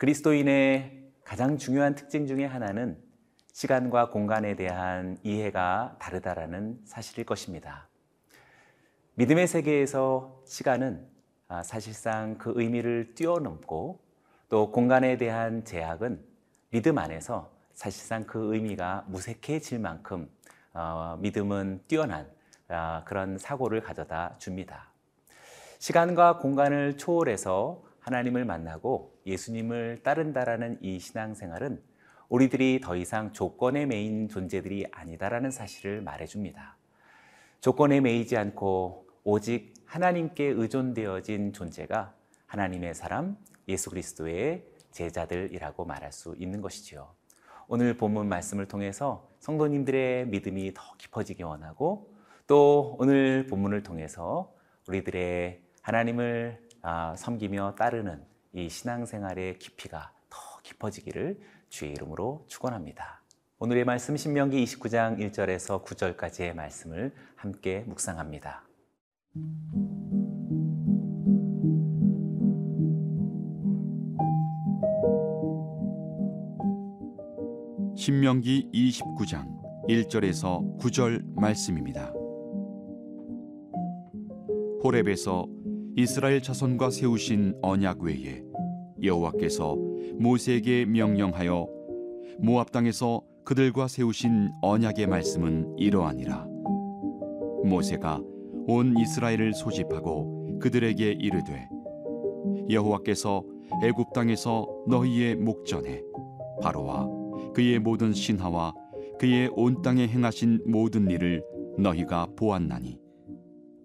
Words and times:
그리스도인의 0.00 1.12
가장 1.24 1.58
중요한 1.58 1.94
특징 1.94 2.26
중에 2.26 2.46
하나는 2.46 2.96
시간과 3.52 4.08
공간에 4.08 4.56
대한 4.56 5.18
이해가 5.22 5.96
다르다라는 5.98 6.80
사실일 6.86 7.26
것입니다. 7.26 7.86
믿음의 9.16 9.46
세계에서 9.46 10.40
시간은 10.46 11.06
아, 11.48 11.62
사실상 11.62 12.38
그 12.38 12.54
의미를 12.56 13.14
뛰어넘고 13.14 14.00
또 14.48 14.70
공간에 14.70 15.18
대한 15.18 15.66
제약은 15.66 16.24
믿음 16.70 16.96
안에서 16.96 17.52
사실상 17.74 18.24
그 18.24 18.54
의미가 18.54 19.04
무색해질 19.08 19.80
만큼 19.80 20.30
어, 20.72 21.18
믿음은 21.20 21.82
뛰어난 21.88 22.26
어, 22.70 23.02
그런 23.04 23.36
사고를 23.36 23.82
가져다 23.82 24.36
줍니다. 24.38 24.94
시간과 25.78 26.38
공간을 26.38 26.96
초월해서 26.96 27.89
하나님을 28.00 28.44
만나고 28.44 29.18
예수님을 29.26 30.00
따른다라는 30.02 30.78
이 30.80 30.98
신앙생활은 30.98 31.82
우리들이 32.28 32.80
더 32.82 32.96
이상 32.96 33.32
조건에 33.32 33.86
매인 33.86 34.28
존재들이 34.28 34.86
아니다라는 34.92 35.50
사실을 35.50 36.00
말해줍니다. 36.00 36.76
조건에 37.60 38.00
매이지 38.00 38.36
않고 38.36 39.06
오직 39.24 39.74
하나님께 39.84 40.44
의존되어진 40.44 41.52
존재가 41.52 42.14
하나님의 42.46 42.94
사람, 42.94 43.36
예수 43.68 43.90
그리스도의 43.90 44.64
제자들이라고 44.92 45.84
말할 45.84 46.12
수 46.12 46.34
있는 46.38 46.60
것이지요. 46.60 47.12
오늘 47.68 47.96
본문 47.96 48.28
말씀을 48.28 48.66
통해서 48.66 49.28
성도님들의 49.40 50.26
믿음이 50.28 50.72
더 50.74 50.82
깊어지기 50.98 51.42
원하고 51.42 52.12
또 52.46 52.96
오늘 52.98 53.46
본문을 53.46 53.82
통해서 53.82 54.52
우리들의 54.88 55.62
하나님을 55.82 56.69
아, 56.82 57.14
섬기며 57.16 57.74
따르는 57.76 58.22
이 58.52 58.68
신앙생활의 58.68 59.58
깊이가 59.58 60.12
더 60.30 60.38
깊어지기를 60.62 61.40
주의 61.68 61.92
이름으로 61.92 62.44
축원합니다. 62.48 63.22
오늘의 63.58 63.84
말씀 63.84 64.16
신명기 64.16 64.64
29장 64.64 65.18
1절에서 65.18 65.84
9절까지의 65.84 66.54
말씀을 66.54 67.12
함께 67.36 67.84
묵상합니다. 67.86 68.64
신명기 77.94 78.70
29장 78.72 79.60
1절에서 79.86 80.78
9절 80.78 81.34
말씀입니다. 81.34 82.14
호렙에서 84.82 85.59
이스라엘 85.96 86.40
자손과 86.40 86.90
세우신 86.90 87.58
언약 87.62 88.02
외에 88.02 88.42
여호와께서 89.02 89.76
모세에게 90.18 90.84
명령하여 90.84 91.66
모압 92.38 92.70
땅에서 92.70 93.22
그들과 93.44 93.88
세우신 93.88 94.50
언약의 94.62 95.08
말씀은 95.08 95.74
이러하니라. 95.78 96.46
모세가 97.64 98.22
온 98.68 98.96
이스라엘을 98.96 99.52
소집하고 99.54 100.58
그들에게 100.60 101.12
이르되 101.12 101.68
여호와께서 102.70 103.42
애굽 103.82 104.12
땅에서 104.12 104.68
너희의 104.86 105.36
목전에 105.36 106.02
바로와 106.62 107.08
그의 107.54 107.80
모든 107.80 108.12
신하와 108.12 108.74
그의 109.18 109.50
온 109.54 109.82
땅에 109.82 110.06
행하신 110.06 110.62
모든 110.66 111.10
일을 111.10 111.42
너희가 111.78 112.28
보았나니 112.36 112.98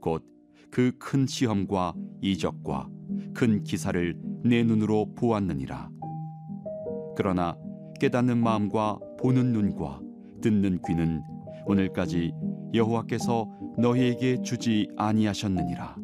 곧 0.02 0.24
그 0.72 0.92
큰 1.00 1.26
시험과 1.26 1.94
이적과 2.22 2.90
큰 3.34 3.64
기사를 3.64 4.18
내 4.44 4.64
눈으로 4.64 5.14
보았느니라. 5.16 5.90
그러나 7.16 7.58
깨닫는 8.00 8.38
마음과 8.38 9.00
보는 9.20 9.54
눈과 9.54 10.02
듣는 10.42 10.80
귀는 10.86 11.22
오늘까지 11.66 12.34
여호와께서 12.74 13.50
너희에게 13.78 14.42
주지 14.42 14.88
아니하셨느니라. 14.98 15.96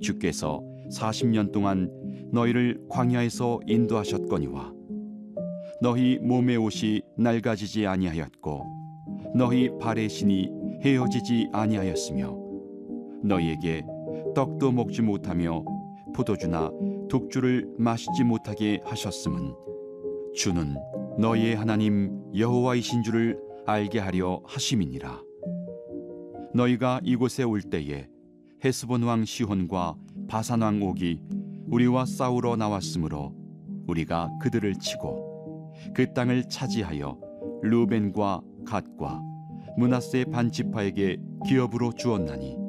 주께서 0.00 0.62
40년 0.90 1.52
동안 1.52 1.90
너희를 2.32 2.80
광야에서 2.88 3.60
인도하셨거니와 3.66 4.72
너희 5.80 6.18
몸의 6.18 6.56
옷이 6.56 7.02
낡아지지 7.16 7.86
아니하였고 7.86 8.64
너희 9.36 9.70
발의 9.78 10.08
신이 10.08 10.48
헤어지지 10.82 11.50
아니하였으며 11.52 12.47
너희에게 13.22 13.84
떡도 14.34 14.72
먹지 14.72 15.02
못하며 15.02 15.64
포도주나 16.14 16.70
독주를 17.08 17.74
마시지 17.78 18.24
못하게 18.24 18.80
하셨음은 18.84 19.54
주는 20.34 20.76
너희의 21.18 21.56
하나님 21.56 22.22
여호와이신 22.36 23.02
줄을 23.02 23.38
알게 23.66 23.98
하려 23.98 24.40
하심이니라. 24.44 25.22
너희가 26.54 27.00
이곳에 27.04 27.42
올 27.42 27.60
때에 27.62 28.08
헤스본 28.64 29.02
왕 29.02 29.24
시혼과 29.24 29.96
바산 30.28 30.62
왕 30.62 30.82
옥이 30.82 31.20
우리와 31.70 32.06
싸우러 32.06 32.56
나왔으므로 32.56 33.34
우리가 33.86 34.30
그들을 34.40 34.74
치고 34.74 35.74
그 35.94 36.12
땅을 36.12 36.48
차지하여 36.48 37.18
루벤과 37.62 38.40
갓과 38.66 39.22
문하세 39.76 40.24
반지파에게 40.26 41.18
기업으로 41.46 41.92
주었나니 41.92 42.67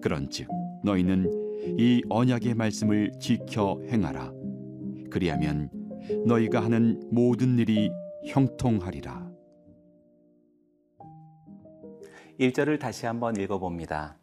그런즉 0.00 0.48
너희는 0.84 1.76
이 1.78 2.02
언약의 2.08 2.54
말씀을 2.54 3.12
지켜 3.20 3.80
행하라 3.88 4.32
그리하면 5.10 5.70
너희가 6.26 6.62
하는 6.62 7.02
모든 7.10 7.58
일이 7.58 7.90
형통하리라 8.26 9.30
1절을 12.40 12.80
다시 12.80 13.04
한번 13.04 13.36
읽어봅니다. 13.36 14.16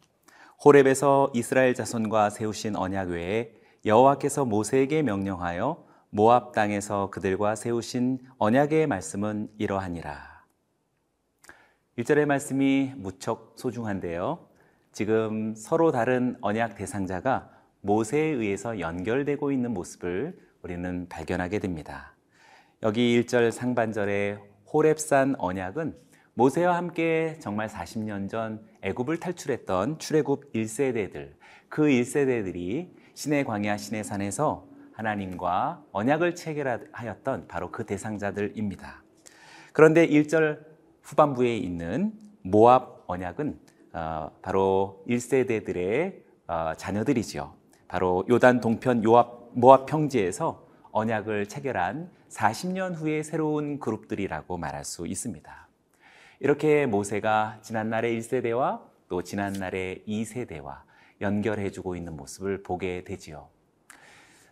호렙에서 0.64 1.30
이스라엘 1.34 1.72
자손과 1.74 2.30
세우신 2.30 2.74
언약 2.74 3.10
외에 3.10 3.52
여호와께서 3.86 4.44
모세에게 4.44 5.02
명령하여 5.02 5.86
모압 6.10 6.52
땅에서 6.52 7.10
그들과 7.10 7.54
세우신 7.54 8.18
언약의 8.38 8.88
말씀은 8.88 9.50
이러하니라. 9.58 10.44
1절의 11.98 12.24
말씀이 12.26 12.92
무척 12.96 13.54
소중한데요. 13.56 14.47
지금 14.98 15.54
서로 15.54 15.92
다른 15.92 16.36
언약 16.40 16.74
대상자가 16.74 17.48
모세에 17.82 18.20
의해서 18.20 18.80
연결되고 18.80 19.52
있는 19.52 19.72
모습을 19.72 20.36
우리는 20.60 21.08
발견하게 21.08 21.60
됩니다. 21.60 22.16
여기 22.82 23.22
1절 23.22 23.52
상반절의 23.52 24.40
호렙산 24.72 25.36
언약은 25.38 25.96
모세와 26.34 26.76
함께 26.76 27.36
정말 27.38 27.68
40년 27.68 28.28
전 28.28 28.60
애굽을 28.82 29.20
탈출했던 29.20 30.00
출애굽 30.00 30.52
1세대들 30.52 31.34
그 31.68 31.82
1세대들이 31.82 32.90
신의 33.14 33.44
광야 33.44 33.76
신의 33.76 34.02
산에서 34.02 34.66
하나님과 34.94 35.84
언약을 35.92 36.34
체결하였던 36.34 37.46
바로 37.46 37.70
그 37.70 37.86
대상자들입니다. 37.86 39.04
그런데 39.72 40.08
1절 40.08 40.58
후반부에 41.02 41.56
있는 41.56 42.14
모압 42.42 43.04
언약은 43.06 43.50
어, 43.50 43.67
바로 44.42 45.02
1세대들의 45.08 46.22
어, 46.46 46.72
자녀들이죠. 46.76 47.54
바로 47.88 48.24
요단 48.28 48.60
동편 48.60 49.04
요압, 49.04 49.50
모압 49.52 49.86
평지에서 49.86 50.66
언약을 50.92 51.46
체결한 51.46 52.10
40년 52.28 52.94
후의 52.94 53.24
새로운 53.24 53.78
그룹들이라고 53.78 54.56
말할 54.56 54.84
수 54.84 55.06
있습니다. 55.06 55.68
이렇게 56.40 56.86
모세가 56.86 57.58
지난날의 57.62 58.18
1세대와 58.18 58.80
또 59.08 59.22
지난날의 59.22 60.04
2세대와 60.06 60.82
연결해주고 61.20 61.96
있는 61.96 62.16
모습을 62.16 62.62
보게 62.62 63.04
되지요. 63.04 63.48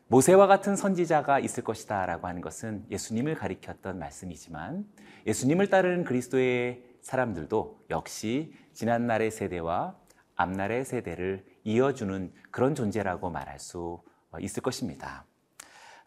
모세와 0.08 0.46
같은 0.46 0.76
선지자가 0.76 1.40
있을 1.40 1.64
것이다 1.64 2.06
라고 2.06 2.28
하는 2.28 2.40
것은 2.40 2.86
예수님을 2.90 3.34
가리켰던 3.34 3.98
말씀이지만 3.98 4.86
예수님을 5.26 5.68
따르는 5.68 6.04
그리스도의 6.04 6.82
사람들도 7.00 7.86
역시 7.90 8.52
지난날의 8.76 9.30
세대와 9.30 9.96
앞날의 10.36 10.84
세대를 10.84 11.44
이어주는 11.64 12.32
그런 12.50 12.74
존재라고 12.74 13.30
말할 13.30 13.58
수 13.58 14.02
있을 14.38 14.62
것입니다. 14.62 15.24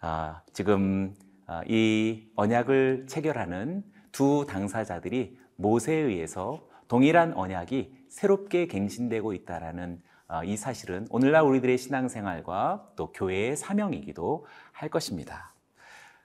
아, 0.01 0.43
지금 0.53 1.15
아, 1.47 1.63
이 1.67 2.29
언약을 2.35 3.07
체결하는 3.07 3.83
두 4.11 4.45
당사자들이 4.47 5.37
모세에 5.55 5.95
의해서 5.95 6.67
동일한 6.87 7.33
언약이 7.33 8.05
새롭게 8.07 8.67
갱신되고 8.67 9.33
있다라는 9.33 10.01
어, 10.27 10.43
이 10.43 10.55
사실은 10.55 11.07
오늘날 11.09 11.41
우리들의 11.41 11.75
신앙생활과 11.79 12.91
또 12.95 13.11
교회의 13.11 13.57
사명이기도 13.57 14.45
할 14.71 14.89
것입니다. 14.89 15.48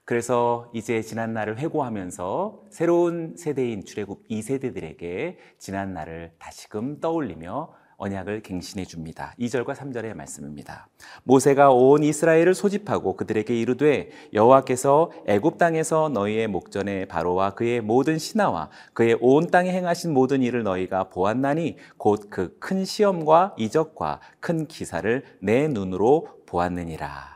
그래서 0.05 0.69
이제 0.73 1.01
지난 1.01 1.33
날을 1.33 1.57
회고하면서 1.57 2.61
새로운 2.69 3.35
세대인 3.37 3.83
출애굽 3.83 4.27
2세대들에게 4.29 5.35
지난 5.57 5.93
날을 5.93 6.31
다시금 6.37 6.99
떠올리며 6.99 7.73
언약을 7.97 8.41
갱신해 8.41 8.83
줍니다. 8.85 9.33
2절과 9.39 9.73
3절의 9.73 10.15
말씀입니다. 10.15 10.89
모세가 11.23 11.71
온 11.71 12.03
이스라엘을 12.03 12.53
소집하고 12.53 13.15
그들에게 13.15 13.57
이르되 13.57 14.09
여호와께서 14.33 15.11
애굽 15.27 15.57
땅에서 15.57 16.09
너희의 16.09 16.47
목전에 16.49 17.05
바로와 17.05 17.51
그의 17.51 17.79
모든 17.81 18.19
신하와 18.19 18.69
그의 18.93 19.17
온 19.21 19.47
땅에 19.47 19.71
행하신 19.71 20.13
모든 20.13 20.43
일을 20.43 20.63
너희가 20.63 21.05
보았나니 21.05 21.77
곧 21.97 22.29
그 22.29 22.59
큰 22.59 22.83
시험과 22.85 23.55
이적과 23.57 24.19
큰 24.41 24.67
기사를 24.67 25.23
내 25.39 25.67
눈으로 25.69 26.27
보았느니라. 26.45 27.34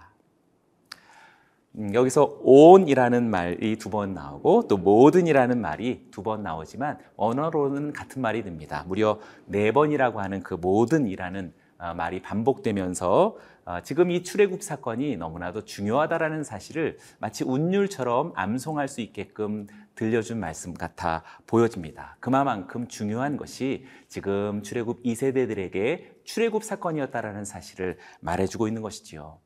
음, 1.77 1.94
여기서 1.94 2.39
온이라는 2.44 3.30
말이 3.30 3.77
두 3.77 3.89
번 3.89 4.13
나오고 4.13 4.68
또 4.68 4.77
모든이라는 4.77 5.60
말이 5.62 6.07
두 6.12 6.24
번 6.24 6.44
나오지만 6.44 6.98
언어로는 7.16 7.94
같은 7.94 8.21
말이 8.21 8.44
됩니다. 8.44 8.83
무려 8.88 9.19
네 9.45 9.71
번이라고 9.71 10.19
하는 10.19 10.42
그 10.42 10.56
모든이라는 10.56 11.54
어, 11.80 11.94
말이 11.94 12.21
반복되면서 12.21 13.38
어, 13.66 13.81
지금 13.83 14.12
이 14.12 14.24
출애굽 14.24 14.62
사건이 14.63 15.16
너무나도 15.18 15.63
중요하다라는 15.63 16.44
사실을 16.44 16.98
마치 17.19 17.44
운율처럼 17.44 18.33
암송할 18.36 18.88
수 18.88 19.00
있게끔 19.01 19.68
들려준 19.95 20.39
말씀 20.39 20.74
같아 20.74 21.24
보여집니다. 21.48 22.18
그만큼 22.19 22.88
중요한 22.88 23.38
것이 23.38 23.86
지금 24.07 24.63
출애굽 24.63 25.04
2세대들에게 25.04 26.25
출애굽 26.25 26.63
사건이었다라는 26.63 27.45
사실을 27.45 27.98
말해주고 28.21 28.68
있는 28.68 28.81
것이지요. 28.81 29.39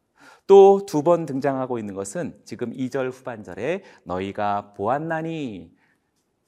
또 0.47 0.85
두 0.85 1.03
번 1.03 1.25
등장하고 1.25 1.79
있는 1.79 1.93
것은 1.93 2.39
지금 2.43 2.71
2절 2.71 3.11
후반절에 3.11 3.83
너희가 4.03 4.73
보았나니 4.75 5.71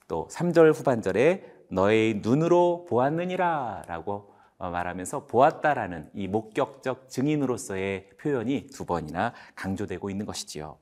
또 0.08 0.28
3절 0.32 0.74
후반절에 0.74 1.46
너의 1.70 2.20
눈으로 2.22 2.86
보았느니라 2.90 3.84
라고 3.88 4.34
어, 4.58 4.70
말하면서 4.70 5.26
보았다라는 5.28 6.10
이 6.14 6.28
목격적 6.28 7.10
증인으로서의 7.10 8.10
표현이 8.22 8.68
두 8.68 8.86
번이나 8.86 9.34
강조되고 9.56 10.10
있는 10.10 10.26
것이지요. 10.26 10.78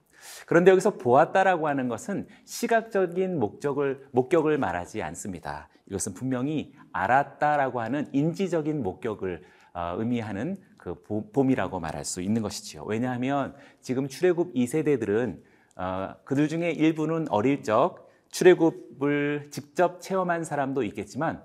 그런데 0.46 0.72
여기서 0.72 0.98
보았다라고 0.98 1.68
하는 1.68 1.88
것은 1.88 2.28
시각적인 2.46 3.40
목적을, 3.40 4.08
목격을 4.12 4.58
말하지 4.58 5.02
않습니다. 5.02 5.70
이것은 5.90 6.14
분명히 6.14 6.74
알았다라고 6.92 7.82
하는 7.82 8.08
인지적인 8.14 8.84
목격을 8.84 9.44
어, 9.74 9.96
의미하는 9.98 10.56
그 10.84 11.02
봄이라고 11.32 11.80
말할 11.80 12.04
수 12.04 12.22
있는 12.22 12.42
것이지요. 12.42 12.84
왜냐하면 12.84 13.56
지금 13.80 14.10
출애굽 14.10 14.54
2세대들은 14.54 15.42
어, 15.78 16.16
그들 16.26 16.50
중에 16.50 16.72
일부는 16.72 17.30
어릴 17.30 17.64
적 17.64 18.12
출애굽을 18.32 19.48
직접 19.50 20.02
체험한 20.02 20.44
사람도 20.44 20.84
있겠지만 20.84 21.42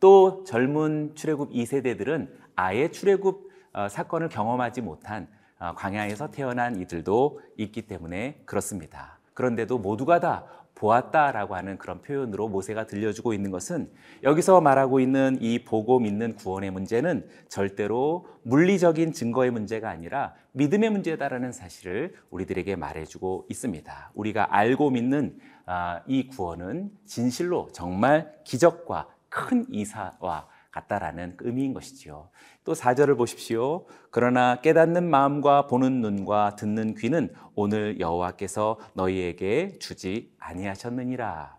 또 0.00 0.44
젊은 0.44 1.14
출애굽 1.14 1.50
2세대들은 1.50 2.30
아예 2.56 2.90
출애굽 2.90 3.50
어, 3.74 3.88
사건을 3.90 4.30
경험하지 4.30 4.80
못한 4.80 5.28
어, 5.58 5.74
광야에서 5.74 6.30
태어난 6.30 6.80
이들도 6.80 7.42
있기 7.58 7.82
때문에 7.82 8.40
그렇습니다. 8.46 9.18
그런데도 9.34 9.78
모두가 9.78 10.20
다 10.20 10.46
보았다라고 10.74 11.54
하는 11.54 11.78
그런 11.78 12.02
표현으로 12.02 12.48
모세가 12.48 12.86
들려주고 12.86 13.32
있는 13.32 13.50
것은 13.50 13.90
여기서 14.22 14.60
말하고 14.60 15.00
있는 15.00 15.38
이 15.40 15.64
보고 15.64 16.00
믿는 16.00 16.34
구원의 16.34 16.70
문제는 16.72 17.28
절대로 17.48 18.26
물리적인 18.42 19.12
증거의 19.12 19.50
문제가 19.50 19.88
아니라 19.88 20.34
믿음의 20.52 20.90
문제다라는 20.90 21.52
사실을 21.52 22.14
우리들에게 22.30 22.76
말해주고 22.76 23.46
있습니다. 23.48 24.12
우리가 24.14 24.54
알고 24.54 24.90
믿는 24.90 25.38
아, 25.66 26.02
이 26.06 26.26
구원은 26.26 26.90
진실로 27.06 27.68
정말 27.72 28.34
기적과 28.44 29.08
큰 29.28 29.66
이사와 29.70 30.48
같다라는 30.74 31.36
의미인 31.40 31.72
것이지요. 31.72 32.28
또 32.64 32.72
4절을 32.72 33.16
보십시오. 33.16 33.86
그러나 34.10 34.60
깨닫는 34.60 35.08
마음과 35.08 35.68
보는 35.68 36.00
눈과 36.00 36.56
듣는 36.56 36.94
귀는 36.96 37.32
오늘 37.54 38.00
여호와께서 38.00 38.78
너희에게 38.94 39.78
주지 39.78 40.32
아니하셨느니라. 40.38 41.56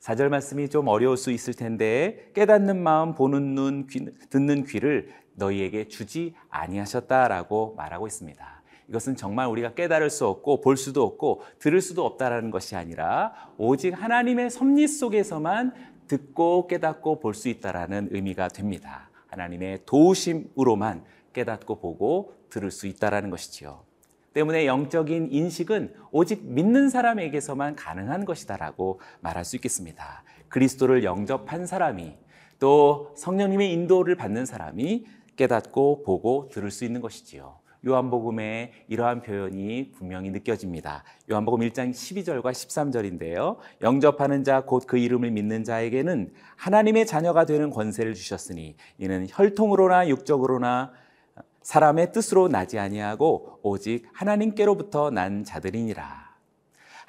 4절 0.00 0.28
말씀이 0.28 0.68
좀 0.68 0.88
어려울 0.88 1.16
수 1.16 1.30
있을 1.30 1.54
텐데 1.54 2.30
깨닫는 2.34 2.82
마음, 2.82 3.14
보는 3.14 3.54
눈, 3.54 3.86
귀, 3.86 4.06
듣는 4.28 4.64
귀를 4.64 5.12
너희에게 5.34 5.88
주지 5.88 6.34
아니하셨다라고 6.50 7.74
말하고 7.76 8.06
있습니다. 8.06 8.60
이것은 8.90 9.14
정말 9.14 9.46
우리가 9.46 9.74
깨달을 9.74 10.10
수 10.10 10.26
없고 10.26 10.62
볼 10.62 10.76
수도 10.76 11.04
없고 11.04 11.42
들을 11.60 11.80
수도 11.80 12.04
없다라는 12.04 12.50
것이 12.50 12.74
아니라 12.74 13.32
오직 13.56 13.90
하나님의 13.90 14.50
섭리 14.50 14.88
속에서만 14.88 15.72
듣고 16.10 16.66
깨닫고 16.66 17.20
볼 17.20 17.34
수 17.34 17.48
있다라는 17.48 18.08
의미가 18.10 18.48
됩니다. 18.48 19.10
하나님의 19.28 19.82
도우심으로만 19.86 21.04
깨닫고 21.32 21.78
보고 21.78 22.34
들을 22.48 22.72
수 22.72 22.88
있다라는 22.88 23.30
것이지요. 23.30 23.84
때문에 24.32 24.66
영적인 24.66 25.28
인식은 25.30 25.94
오직 26.10 26.44
믿는 26.44 26.90
사람에게서만 26.90 27.76
가능한 27.76 28.24
것이다라고 28.24 29.00
말할 29.20 29.44
수 29.44 29.54
있겠습니다. 29.54 30.24
그리스도를 30.48 31.04
영접한 31.04 31.66
사람이 31.66 32.16
또 32.58 33.14
성령님의 33.16 33.72
인도를 33.72 34.16
받는 34.16 34.46
사람이 34.46 35.06
깨닫고 35.36 36.02
보고 36.02 36.48
들을 36.50 36.72
수 36.72 36.84
있는 36.84 37.00
것이지요. 37.00 37.59
요한복음에 37.86 38.72
이러한 38.88 39.22
표현이 39.22 39.92
분명히 39.92 40.30
느껴집니다. 40.30 41.04
요한복음 41.30 41.60
1장 41.60 41.90
12절과 41.90 42.50
13절인데요. 42.52 43.56
영접하는 43.82 44.44
자 44.44 44.62
곧 44.66 44.86
그 44.86 44.98
이름을 44.98 45.30
믿는 45.30 45.64
자에게는 45.64 46.32
하나님의 46.56 47.06
자녀가 47.06 47.46
되는 47.46 47.70
권세를 47.70 48.14
주셨으니 48.14 48.76
이는 48.98 49.26
혈통으로나 49.30 50.08
육적으로나 50.08 50.92
사람의 51.62 52.12
뜻으로 52.12 52.48
나지 52.48 52.78
아니하고 52.78 53.60
오직 53.62 54.06
하나님께로부터 54.12 55.10
난 55.10 55.44
자들이니라. 55.44 56.29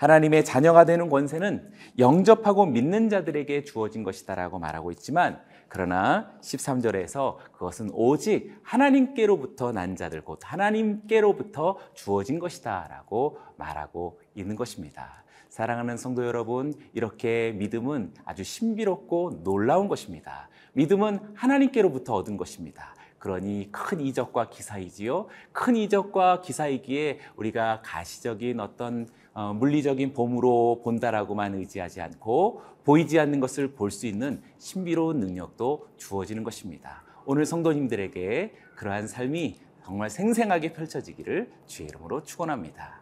하나님의 0.01 0.43
자녀가 0.43 0.83
되는 0.83 1.09
권세는 1.09 1.71
영접하고 1.99 2.65
믿는 2.65 3.09
자들에게 3.09 3.65
주어진 3.65 4.01
것이다라고 4.01 4.57
말하고 4.57 4.89
있지만 4.93 5.39
그러나 5.67 6.31
13절에서 6.41 7.37
그것은 7.51 7.91
오직 7.93 8.51
하나님께로부터 8.63 9.71
난 9.71 9.95
자들 9.95 10.23
곧 10.23 10.39
하나님께로부터 10.41 11.77
주어진 11.93 12.39
것이다라고 12.39 13.37
말하고 13.57 14.19
있는 14.33 14.55
것입니다. 14.55 15.23
사랑하는 15.49 15.97
성도 15.97 16.25
여러분, 16.25 16.73
이렇게 16.93 17.51
믿음은 17.51 18.13
아주 18.25 18.43
신비롭고 18.43 19.43
놀라운 19.43 19.87
것입니다. 19.87 20.49
믿음은 20.73 21.19
하나님께로부터 21.35 22.15
얻은 22.15 22.37
것입니다. 22.37 22.95
그러니 23.21 23.69
큰 23.71 24.01
이적과 24.01 24.49
기사이지요. 24.49 25.27
큰 25.51 25.75
이적과 25.75 26.41
기사이기에 26.41 27.19
우리가 27.35 27.83
가시적인 27.85 28.59
어떤 28.59 29.07
어, 29.33 29.53
물리적인 29.53 30.13
봄으로 30.13 30.81
본다라고만 30.83 31.53
의지하지 31.55 32.01
않고 32.01 32.63
보이지 32.83 33.19
않는 33.19 33.39
것을 33.39 33.73
볼 33.73 33.91
수 33.91 34.07
있는 34.07 34.41
신비로운 34.57 35.19
능력도 35.19 35.87
주어지는 35.97 36.43
것입니다. 36.43 37.03
오늘 37.25 37.45
성도님들에게 37.45 38.55
그러한 38.75 39.07
삶이 39.07 39.59
정말 39.85 40.09
생생하게 40.09 40.73
펼쳐지기를 40.73 41.51
주의 41.67 41.87
이름으로 41.89 42.23
축원합니다. 42.23 43.00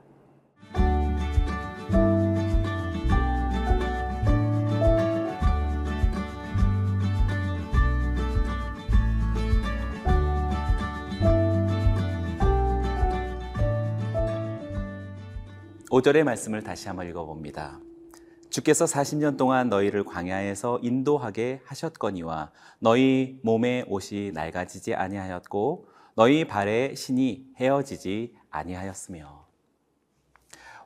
5절의 15.90 16.24
말씀을 16.24 16.62
다시 16.62 16.88
한번 16.88 17.08
읽어봅니다. 17.08 17.80
주께서 18.52 18.86
40년 18.86 19.38
동안 19.38 19.70
너희를 19.70 20.04
광야에서 20.04 20.80
인도하게 20.84 21.62
하셨거니와 21.66 22.52
너희 22.78 23.40
몸의 23.44 23.86
옷이 23.88 24.32
낡아지지 24.32 24.94
아니하였고 24.94 25.88
너희 26.16 26.46
발의 26.46 26.96
신이 26.96 27.54
헤어지지 27.58 28.36
아니하였으며 28.52 29.48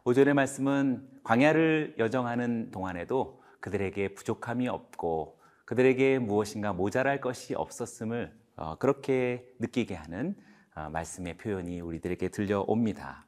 5절의 0.05 0.33
말씀은 0.35 1.05
광야를 1.25 1.95
여정하는 1.99 2.71
동안에도 2.71 3.43
그들에게 3.59 4.13
부족함이 4.13 4.69
없고 4.69 5.37
그들에게 5.65 6.19
무엇인가 6.19 6.71
모자랄 6.71 7.19
것이 7.19 7.55
없었음을 7.55 8.33
어, 8.55 8.77
그렇게 8.77 9.45
느끼게 9.59 9.95
하는 9.95 10.35
어, 10.75 10.89
말씀의 10.89 11.37
표현이 11.37 11.81
우리들에게 11.81 12.29
들려옵니다. 12.29 13.27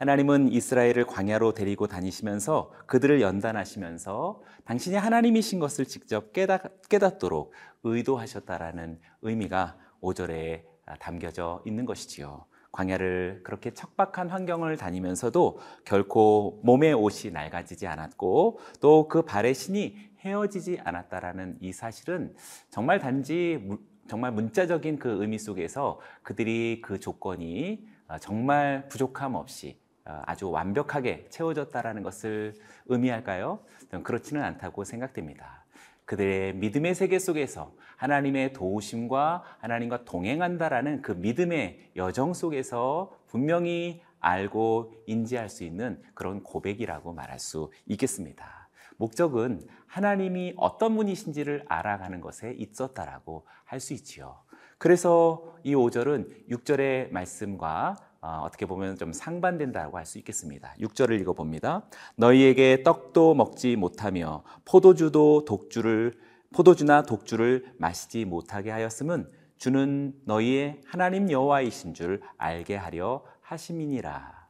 하나님은 0.00 0.50
이스라엘을 0.50 1.04
광야로 1.04 1.52
데리고 1.52 1.86
다니시면서 1.86 2.72
그들을 2.86 3.20
연단하시면서 3.20 4.40
당신이 4.64 4.96
하나님이신 4.96 5.58
것을 5.58 5.84
직접 5.84 6.32
깨닫, 6.32 6.88
깨닫도록 6.88 7.52
의도하셨다라는 7.84 8.98
의미가 9.20 9.76
5절에 10.00 10.62
담겨져 11.00 11.62
있는 11.66 11.84
것이지요. 11.84 12.46
광야를 12.72 13.42
그렇게 13.44 13.74
척박한 13.74 14.30
환경을 14.30 14.78
다니면서도 14.78 15.58
결코 15.84 16.62
몸의 16.64 16.94
옷이 16.94 17.30
낡아지지 17.30 17.86
않았고 17.86 18.58
또 18.80 19.06
그 19.06 19.20
발의 19.20 19.54
신이 19.54 19.98
헤어지지 20.20 20.78
않았다라는 20.82 21.58
이 21.60 21.74
사실은 21.74 22.34
정말 22.70 23.00
단지 23.00 23.68
정말 24.08 24.32
문자적인 24.32 24.98
그 24.98 25.20
의미 25.20 25.38
속에서 25.38 26.00
그들이 26.22 26.80
그 26.80 26.98
조건이 26.98 27.86
어, 28.08 28.18
정말 28.18 28.88
부족함 28.88 29.34
없이 29.34 29.78
어, 29.78 29.89
아주 30.26 30.50
완벽하게 30.50 31.26
채워졌다라는 31.30 32.02
것을 32.02 32.54
의미할까요? 32.86 33.60
그렇지는 34.02 34.42
않다고 34.42 34.84
생각됩니다. 34.84 35.64
그들의 36.04 36.54
믿음의 36.54 36.94
세계 36.94 37.18
속에서 37.18 37.72
하나님의 37.96 38.52
도우심과 38.52 39.44
하나님과 39.58 40.04
동행한다라는 40.04 41.02
그 41.02 41.12
믿음의 41.12 41.92
여정 41.96 42.34
속에서 42.34 43.16
분명히 43.28 44.02
알고 44.20 44.92
인지할 45.06 45.48
수 45.48 45.64
있는 45.64 46.02
그런 46.14 46.42
고백이라고 46.42 47.12
말할 47.12 47.38
수 47.38 47.70
있겠습니다. 47.86 48.68
목적은 48.96 49.66
하나님이 49.86 50.54
어떤 50.56 50.96
분이신지를 50.96 51.64
알아가는 51.68 52.20
것에 52.20 52.52
있었다라고 52.52 53.46
할 53.64 53.80
수 53.80 53.94
있지요. 53.94 54.38
그래서 54.78 55.56
이 55.62 55.74
5절은 55.74 56.48
6절의 56.48 57.12
말씀과 57.12 57.96
어, 58.22 58.42
어떻게 58.44 58.66
보면 58.66 58.96
좀 58.96 59.12
상반된다고 59.12 59.96
할 59.96 60.04
수 60.04 60.18
있겠습니다. 60.18 60.74
6절을 60.80 61.20
읽어 61.20 61.32
봅니다. 61.32 61.84
너희에게 62.16 62.82
떡도 62.82 63.34
먹지 63.34 63.76
못하며 63.76 64.42
포도주도 64.64 65.44
독주를 65.44 66.18
포도주나 66.52 67.02
독주를 67.02 67.74
마시지 67.78 68.24
못하게 68.24 68.70
하였음은 68.70 69.30
주는 69.56 70.14
너희의 70.24 70.80
하나님 70.86 71.30
여호와이신 71.30 71.94
줄 71.94 72.22
알게 72.38 72.76
하려 72.76 73.24
하심이니라. 73.42 74.48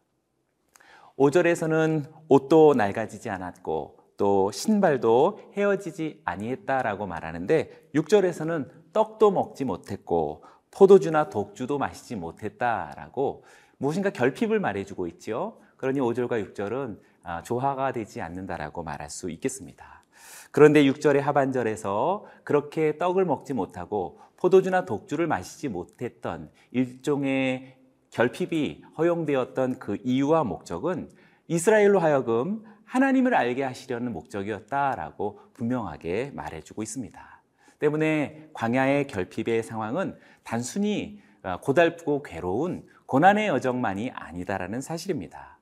5절에서는 1.18 2.10
옷도 2.28 2.74
낡아지지 2.74 3.28
않았고 3.28 3.98
또 4.16 4.50
신발도 4.52 5.52
헤어지지 5.56 6.22
아니했다라고 6.24 7.06
말하는데 7.06 7.90
6절에서는 7.94 8.92
떡도 8.92 9.30
먹지 9.30 9.64
못했고 9.64 10.44
포도주나 10.70 11.28
독주도 11.28 11.78
마시지 11.78 12.16
못했다라고 12.16 13.44
무엇인가 13.78 14.10
결핍을 14.10 14.60
말해주고 14.60 15.06
있지요. 15.08 15.56
그러니 15.76 16.00
5절과 16.00 16.54
6절은 16.54 16.98
아, 17.22 17.42
조화가 17.42 17.92
되지 17.92 18.20
않는다라고 18.20 18.82
말할 18.82 19.10
수 19.10 19.30
있겠습니다. 19.30 20.04
그런데 20.50 20.84
6절의 20.84 21.20
하반절에서 21.20 22.26
그렇게 22.44 22.98
떡을 22.98 23.24
먹지 23.24 23.54
못하고 23.54 24.18
포도주나 24.36 24.84
독주를 24.84 25.26
마시지 25.26 25.68
못했던 25.68 26.50
일종의 26.70 27.76
결핍이 28.10 28.82
허용되었던 28.98 29.78
그 29.78 29.98
이유와 30.02 30.44
목적은 30.44 31.10
이스라엘로 31.48 32.00
하여금 32.00 32.64
하나님을 32.84 33.34
알게 33.34 33.62
하시려는 33.62 34.12
목적이었다라고 34.12 35.40
분명하게 35.54 36.32
말해주고 36.34 36.82
있습니다. 36.82 37.39
때문에 37.80 38.50
광야의 38.54 39.08
결핍의 39.08 39.62
상황은 39.64 40.16
단순히 40.44 41.20
어, 41.42 41.58
고달프고 41.60 42.22
괴로운 42.22 42.86
고난의 43.06 43.48
여정만이 43.48 44.10
아니다라는 44.10 44.80
사실입니다. 44.80 45.58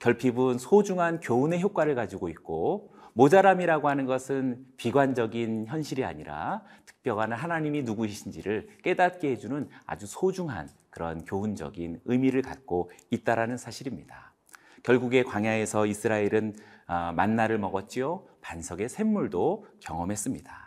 결핍은 0.00 0.58
소중한 0.58 1.20
교훈의 1.20 1.62
효과를 1.62 1.94
가지고 1.94 2.28
있고 2.28 2.94
모자람이라고 3.14 3.88
하는 3.88 4.06
것은 4.06 4.66
비관적인 4.76 5.66
현실이 5.68 6.04
아니라 6.04 6.62
특별한 6.84 7.32
하나님이 7.32 7.84
누구이신지를 7.84 8.68
깨닫게 8.82 9.30
해주는 9.30 9.68
아주 9.86 10.06
소중한 10.06 10.68
그런 10.90 11.24
교훈적인 11.24 12.00
의미를 12.04 12.42
갖고 12.42 12.90
있다라는 13.10 13.56
사실입니다. 13.56 14.34
결국에 14.82 15.22
광야에서 15.22 15.86
이스라엘은 15.86 16.54
아, 16.86 17.12
만나를 17.12 17.58
먹었지요. 17.58 18.26
반석의 18.42 18.88
샘물도 18.88 19.66
경험했습니다. 19.80 20.63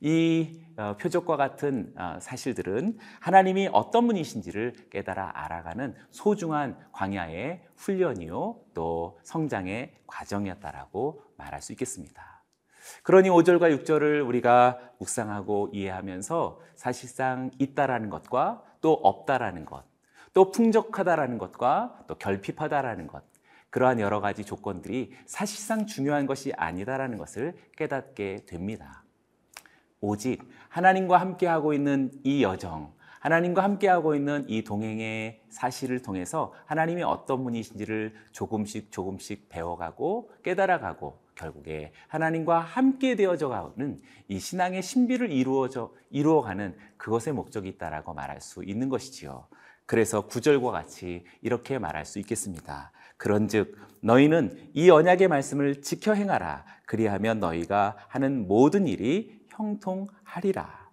이 0.00 0.62
어, 0.76 0.96
표적과 0.96 1.36
같은 1.36 1.92
어, 1.96 2.18
사실들은 2.20 2.98
하나님이 3.20 3.68
어떤 3.72 4.06
분이신지를 4.06 4.88
깨달아 4.90 5.32
알아가는 5.34 5.94
소중한 6.10 6.78
광야의 6.92 7.62
훈련이요 7.76 8.60
또 8.72 9.18
성장의 9.22 9.92
과정이었다라고 10.06 11.22
말할 11.36 11.60
수 11.60 11.72
있겠습니다. 11.72 12.42
그러니 13.02 13.28
5절과 13.28 13.84
6절을 13.84 14.26
우리가 14.26 14.78
묵상하고 14.98 15.68
이해하면서 15.72 16.60
사실상 16.74 17.50
있다라는 17.58 18.08
것과 18.08 18.62
또 18.80 18.94
없다라는 18.94 19.66
것, 19.66 19.84
또 20.32 20.50
풍족하다라는 20.50 21.36
것과 21.36 22.04
또 22.06 22.14
결핍하다라는 22.16 23.06
것, 23.06 23.22
그러한 23.68 24.00
여러 24.00 24.20
가지 24.20 24.44
조건들이 24.44 25.12
사실상 25.26 25.86
중요한 25.86 26.26
것이 26.26 26.52
아니다라는 26.56 27.18
것을 27.18 27.54
깨닫게 27.76 28.46
됩니다. 28.46 29.04
오직 30.00 30.42
하나님과 30.68 31.18
함께하고 31.18 31.74
있는 31.74 32.10
이 32.24 32.42
여정, 32.42 32.92
하나님과 33.20 33.62
함께하고 33.62 34.14
있는 34.14 34.46
이 34.48 34.64
동행의 34.64 35.42
사실을 35.50 36.00
통해서 36.00 36.54
하나님이 36.64 37.02
어떤 37.02 37.44
분이신지를 37.44 38.14
조금씩 38.32 38.90
조금씩 38.90 39.50
배워가고 39.50 40.30
깨달아가고 40.42 41.18
결국에 41.34 41.92
하나님과 42.08 42.60
함께 42.60 43.16
되어져 43.16 43.48
가는 43.48 43.98
이 44.28 44.38
신앙의 44.38 44.82
신비를 44.82 45.30
이루어져 45.30 45.92
이루어가는 46.10 46.76
그것의 46.96 47.34
목적이 47.34 47.68
있다라고 47.70 48.14
말할 48.14 48.40
수 48.40 48.64
있는 48.64 48.88
것이지요. 48.88 49.46
그래서 49.84 50.26
구절과 50.26 50.70
같이 50.70 51.24
이렇게 51.42 51.78
말할 51.78 52.06
수 52.06 52.18
있겠습니다. 52.20 52.92
그런즉 53.16 53.76
너희는 54.00 54.70
이 54.72 54.88
언약의 54.88 55.28
말씀을 55.28 55.82
지켜 55.82 56.14
행하라. 56.14 56.64
그리하면 56.86 57.38
너희가 57.38 57.96
하는 58.08 58.48
모든 58.48 58.86
일이 58.86 59.39
형통하리라. 59.60 60.90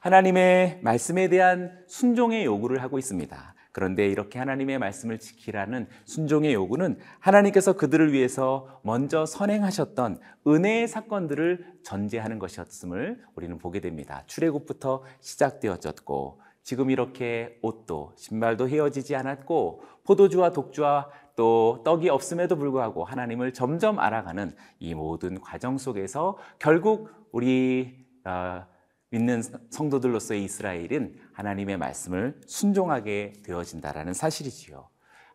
하나님의 0.00 0.80
말씀에 0.82 1.28
대한 1.28 1.84
순종의 1.86 2.44
요구를 2.44 2.82
하고 2.82 2.98
있습니다. 2.98 3.54
그런데 3.72 4.08
이렇게 4.08 4.38
하나님의 4.40 4.78
말씀을 4.78 5.20
지키라는 5.20 5.86
순종의 6.04 6.52
요구는 6.54 6.98
하나님께서 7.20 7.74
그들을 7.74 8.12
위해서 8.12 8.80
먼저 8.82 9.26
선행하셨던 9.26 10.18
은혜의 10.46 10.88
사건들을 10.88 11.74
전제하는 11.84 12.40
것이었음을 12.40 13.22
우리는 13.36 13.58
보게 13.58 13.80
됩니다. 13.80 14.24
출애굽부터 14.26 15.04
시작되어졌고 15.20 16.40
지금 16.62 16.90
이렇게 16.90 17.58
옷도 17.62 18.12
신발도 18.16 18.68
헤어지지 18.68 19.14
않았고 19.14 19.82
포도주와 20.04 20.50
독주와 20.50 21.08
또 21.36 21.82
떡이 21.84 22.08
없음에도 22.08 22.56
불구하고 22.56 23.04
하나님을 23.04 23.52
점점 23.52 23.98
알아가는 23.98 24.54
이 24.78 24.94
모든 24.94 25.40
과정 25.40 25.78
속에서 25.78 26.36
결국 26.58 27.10
우리 27.32 28.06
어, 28.24 28.64
믿는 29.10 29.42
성도들로서의 29.70 30.44
이스라엘은 30.44 31.18
하나님의 31.32 31.76
말씀을 31.78 32.40
순종하게 32.46 33.32
되어진다라는 33.44 34.14
사실이지요. 34.14 34.88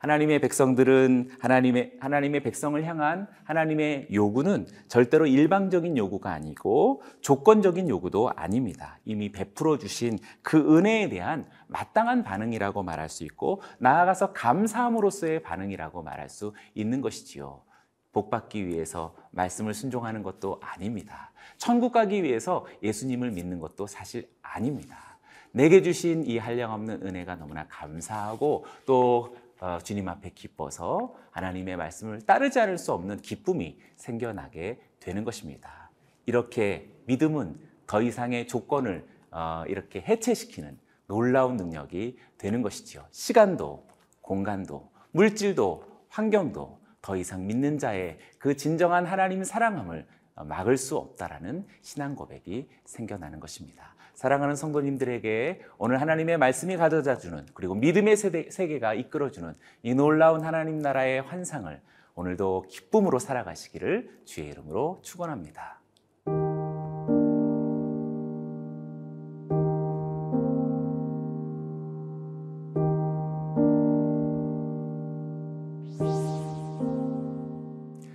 하나님의 0.06 0.40
백성들은 0.40 1.32
하나님의 1.40 1.94
하나님의 2.00 2.44
백성을 2.44 2.84
향한 2.86 3.28
하나님의 3.44 4.10
요구는 4.14 4.68
절대로 4.88 5.26
일방적인 5.26 5.98
요구가 5.98 6.32
아니고 6.32 7.02
조건적인 7.22 7.90
요구도 7.90 8.30
아닙니다. 8.36 9.00
이미 9.04 9.32
베풀어 9.32 9.80
주신 9.80 10.20
그 10.44 10.78
은혜에 10.78 11.10
대한 11.10 11.46
마땅한 11.68 12.24
반응이라고 12.24 12.84
말할 12.84 13.10
수 13.10 13.24
있고 13.24 13.64
나아가서 13.80 14.34
감사함으로써의 14.34 15.42
반응이라고 15.42 16.04
말할 16.04 16.30
수 16.30 16.54
있는 16.76 17.02
것이지요. 17.02 17.64
복 18.12 18.30
받기 18.30 18.68
위해서 18.68 19.16
말씀을 19.32 19.74
순종하는 19.74 20.22
것도 20.22 20.62
아닙니다. 20.62 21.32
천국 21.58 21.92
가기 21.92 22.22
위해서 22.22 22.68
예수님을 22.84 23.32
믿는 23.32 23.58
것도 23.58 23.88
사실 23.88 24.30
아닙니다. 24.44 25.18
내게 25.52 25.82
주신 25.82 26.26
이 26.28 26.38
한량없는 26.38 27.08
은혜가 27.08 27.38
너무나 27.38 27.66
감사하고 27.70 28.66
또 28.86 29.36
어, 29.38 29.45
주님 29.84 30.08
앞에 30.10 30.32
기뻐서 30.32 31.16
하나님의 31.32 31.78
말씀을 31.78 32.22
따르지 32.22 32.60
않을 32.60 32.78
수 32.78 32.92
없는 32.94 33.22
기쁨이 33.22 33.80
생겨나게 33.96 34.80
되는 35.00 35.24
것입니다. 35.24 35.90
이렇게 36.26 36.90
믿음은 37.06 37.60
더 37.88 38.02
이상의 38.02 38.48
조건을 38.48 39.08
어, 39.32 39.64
이렇게 39.68 40.02
해체시키는 40.02 40.78
놀라운 41.08 41.58
능력이 41.58 42.18
되는 42.38 42.62
것이지요. 42.62 43.06
시간도, 43.12 43.88
공간도, 44.22 44.90
물질도, 45.12 45.84
환경도 46.10 46.80
더 47.02 47.16
이상 47.16 47.46
믿는 47.46 47.78
자의 47.78 48.18
그 48.40 48.56
진정한 48.56 49.06
하나님 49.06 49.44
사랑함을 49.44 50.08
막을 50.36 50.78
수 50.78 50.98
없다라는 50.98 51.66
신앙 51.82 52.16
고백이 52.16 52.70
생겨나는 52.86 53.40
것입니다. 53.40 53.95
사랑하는 54.16 54.56
성도님들에게 54.56 55.62
오늘 55.78 56.00
하나님의 56.00 56.38
말씀이 56.38 56.78
가져다 56.78 57.18
주는 57.18 57.46
그리고 57.54 57.76
믿음의 57.76 58.16
세대, 58.16 58.50
세계가 58.50 58.94
이끌어 58.94 59.30
주는 59.30 59.54
이 59.84 59.94
놀라운 59.94 60.44
하나님 60.44 60.80
나라의 60.80 61.22
환상을 61.22 61.82
오늘도 62.16 62.66
기쁨으로 62.70 63.20
살아가시기를 63.20 64.22
주의 64.24 64.48
이름으로 64.48 65.00
축원합니다. 65.04 65.82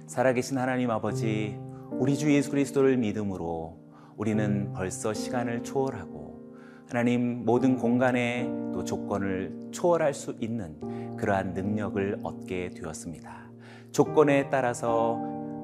살아계신 0.06 0.58
하나님 0.58 0.90
아버지, 0.90 1.58
우리 1.92 2.16
주 2.16 2.32
예수 2.32 2.50
그리스도를 2.50 2.96
믿음으로 2.96 3.89
우리는 4.20 4.70
벌써 4.74 5.14
시간을 5.14 5.62
초월하고 5.62 6.52
하나님 6.86 7.46
모든 7.46 7.78
공간에 7.78 8.44
또 8.70 8.84
조건을 8.84 9.70
초월할 9.72 10.12
수 10.12 10.36
있는 10.40 11.16
그러한 11.16 11.54
능력을 11.54 12.18
얻게 12.22 12.68
되었습니다. 12.68 13.50
조건에 13.92 14.50
따라서 14.50 15.18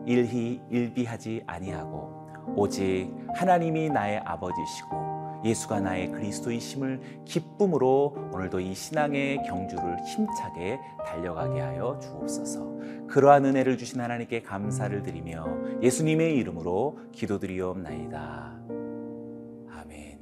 일희 0.07 0.63
일비하지 0.71 1.43
아니하고 1.47 2.31
오직 2.57 3.13
하나님이 3.35 3.91
나의 3.91 4.23
아버지시고 4.25 5.16
예수가 5.47 5.81
나의 5.81 6.11
그리스도이심을 6.11 7.23
기쁨으로 7.25 8.15
오늘도 8.33 8.61
이 8.61 8.75
신앙의 8.75 9.45
경주를 9.45 9.99
힘차게 10.05 10.79
달려가게 11.05 11.61
하여 11.61 11.99
주옵소서. 12.03 12.77
그러한 13.09 13.45
은혜를 13.45 13.79
주신 13.79 14.01
하나님께 14.01 14.43
감사를 14.43 15.03
드리며 15.03 15.47
예수님의 15.83 16.37
이름으로 16.37 16.99
기도드리옵나이다. 17.13 18.61
아멘. 19.71 20.19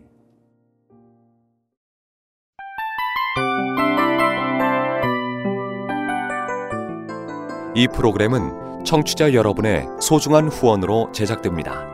이 7.74 7.88
프로그램은 7.88 8.84
청취자 8.84 9.32
여러분의 9.32 9.86
소중한 10.00 10.48
후원으로 10.48 11.10
제작됩니다. 11.12 11.93